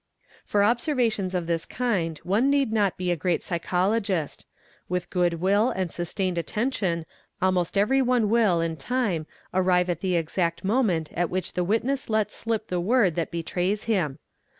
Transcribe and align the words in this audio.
| 0.21 0.23
s 0.23 0.27
For 0.45 0.63
observations 0.63 1.35
of 1.35 1.45
this 1.45 1.63
kind 1.63 2.17
one 2.23 2.49
need 2.49 2.71
not 2.73 2.97
be 2.97 3.11
a 3.11 3.15
great 3.15 3.43
psychologist; 3.43 4.47
with 4.89 5.11
good 5.11 5.35
will 5.35 5.69
and 5.69 5.91
sustained 5.91 6.39
attention 6.39 7.05
almost 7.39 7.77
every 7.77 8.01
one 8.01 8.27
will 8.27 8.61
in 8.61 8.77
time 8.77 9.27
"arrive 9.53 9.91
at 9.91 9.99
the 10.01 10.15
exact 10.15 10.63
moment 10.63 11.11
at 11.13 11.29
which 11.29 11.53
the 11.53 11.63
witness 11.63 12.09
lets 12.09 12.35
slip 12.35 12.69
the 12.69 12.79
word 12.81 13.13
that 13.13 13.29
betrays 13.29 13.83
him. 13.83 14.17